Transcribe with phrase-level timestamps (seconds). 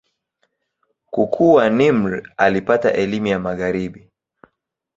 [1.11, 4.09] Kukua, Nimr alipata elimu ya Magharibi.